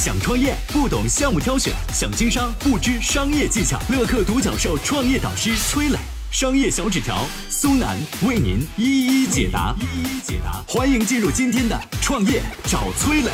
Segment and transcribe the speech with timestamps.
[0.00, 3.78] 想创业不懂项目挑选，想经商不知商业技巧。
[3.90, 5.98] 乐客独角兽创业导师崔磊，
[6.30, 9.76] 商业小纸条苏南为您一一解答。
[9.78, 13.30] 一一解答，欢迎进入今天的创业找崔磊。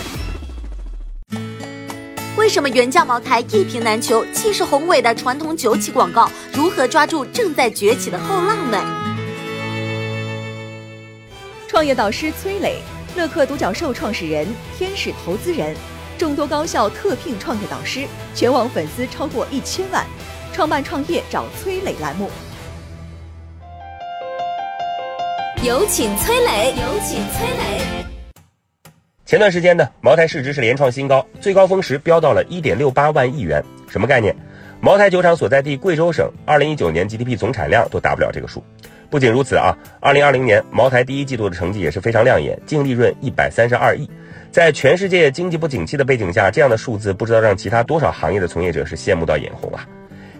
[2.36, 4.26] 为什么原价茅台一瓶难求？
[4.34, 8.82] 气势宏伟的传统酒企广告如何抓住正在崛起的后浪们？
[11.68, 12.80] 创业导师崔磊，
[13.14, 15.76] 乐客独角兽创始人，天使投资人。
[16.18, 20.02] 众多高校特聘创业导师，全网粉丝超过一千万，
[20.50, 22.30] 创办创业找崔磊栏目。
[25.62, 27.82] 有请崔磊，有请崔磊。
[29.26, 33.62] 前段时间呢，茅台市值是连创新高，最高峰时飙到了一点六八万亿元。
[33.86, 34.34] 什么概念？
[34.80, 38.64] 茅台酒厂所在地贵州省，二零一九年 GDP 总产量都达不了这个数。
[39.10, 44.08] 不仅如此啊，二零二零年茅台第一季度的成绩也是非常亮眼，净利润一百三十二亿。
[44.50, 49.86] 在全世界经济不景气的背景下，这样的数字不知道让其他多少行业的从业者是羡慕到眼红啊！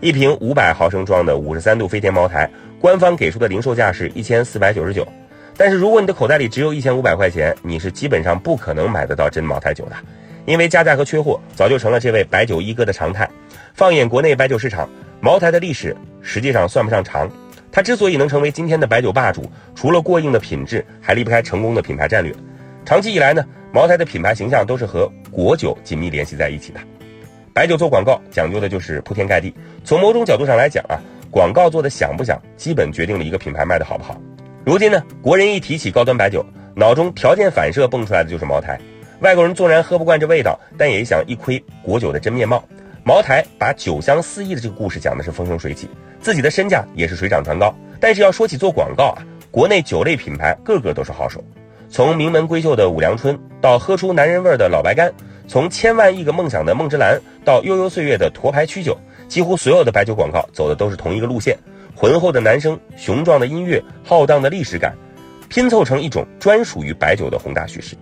[0.01, 2.49] 一瓶五百毫升装的五十三度飞天茅台，
[2.81, 5.07] 官方给出的零售价是一千四百九十九。
[5.57, 9.97] 但是如果你的口袋里只有一千五百块钱，你是基本上不可能买得到真茅台酒的，
[10.45, 13.29] 因为加价和缺货早就成了这位白酒一哥的常态。
[13.75, 14.89] 放眼国内白酒市场，
[15.21, 17.31] 茅台的历史实际上算不上长。
[17.73, 22.35] 它之所以能成为今天的白酒霸主，除了过硬的品质，还离不开成功的品牌战略。
[22.85, 26.81] 长期以来呢，茅台的品牌形象都是和果酒紧密联系在一起的。
[27.53, 29.53] 白酒做广告讲究的就是铺天盖地。
[29.85, 31.01] 从某种角度上来讲啊，
[31.31, 34.21] 广告做的响不响，基本决定了一个品牌卖的好不好。
[34.65, 38.79] 如今呢，国人一提起高端白酒，脑中条件反射蹦出来的就是茅台。
[39.21, 42.63] 外国人纵然喝不惯这味道，但也想一窥果酒的真面貌。
[43.03, 45.89] 茅台把酒香四溢的这个故事讲的是风生水起，
[46.21, 47.75] 自己的身价也是水涨船高。
[47.99, 51.43] 但是要说起做广告啊，国内酒类品牌个个都是好手。
[51.89, 55.13] 从名门闺秀的五粮春到喝出男人味的老白干，
[55.47, 58.99] 从千万亿个梦想的梦之蓝到悠悠岁月的沱牌曲酒，
[59.29, 61.57] 几乎所有的白酒广告走的都是同一个路线：
[61.95, 64.95] 浑厚的男声、雄壮的音乐、浩荡的历史感，
[65.49, 67.97] 拼凑成一种专属于白酒的宏大叙事。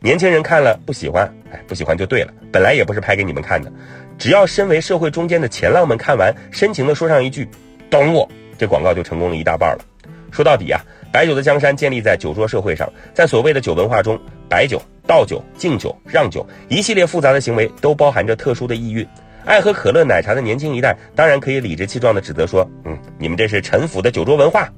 [0.00, 3.70] 年轻人看了不喜欢，哎，不喜欢就对了，本来也不是拍给你们看的。
[4.16, 7.48] 只要身为社会中间的前浪们看完，深情地说上一句
[7.90, 8.28] “懂我”，
[8.58, 9.84] 这广告就成功了一大半了。
[10.32, 10.80] 说到底啊。
[11.12, 19.06] 白酒的江山建立在酒桌社会上，在所谓的酒文化中，白酒、倒酒、敬酒、让酒一系列复杂的行为都包含着特殊的意蕴。
[19.44, 24.68] 爱喝可乐奶茶的年轻一代当然可以理直气壮地指责说：“嗯，你们这是陈腐的酒桌文化。”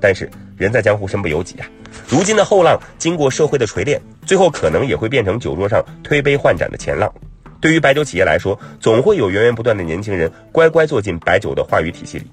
[0.00, 1.66] 但是人在江湖身不由己啊！
[2.08, 7.12] 如今的后浪经过社会的锤炼，最后可能也会变成酒桌上推杯换盏的前浪。
[7.60, 12.24] 对于白酒企业来说，总会有源源不断的年轻人乖乖坐进白酒的话语体系里。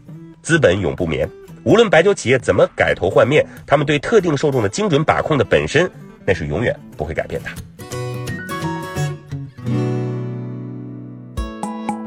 [0.47, 1.29] 资本永不眠。
[1.65, 5.91] 无论白酒企业怎么改头换面，他们对特定受众的精准把控的本身，
[6.25, 7.49] 那是永远不会改变的。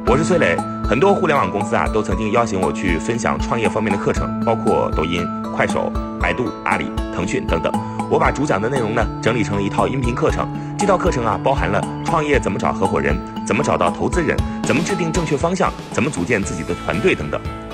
[0.07, 0.57] 我是崔磊，
[0.89, 5.23] 很多互联网公司啊都曾经邀请我去分享创业方面的课程，包括抖音、
[5.55, 7.71] 快手、百度、阿里、腾讯等等。
[8.11, 10.49] 我把主讲的内容呢整理成了一套音频课程，
[10.79, 13.15] 这套课程啊包含了创业怎么找合伙人，
[13.47, 14.35] 怎么找到投资人，
[14.65, 17.39] 怎么制定正确方向，怎么组建自己的团队等等。